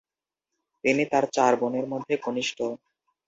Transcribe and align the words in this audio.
তিনি 0.83 1.03
তাঁর 1.11 1.25
চার 1.35 1.53
বোনের 1.61 1.85
মধ্যে 1.87 2.13
কনিষ্ঠ। 2.17 2.57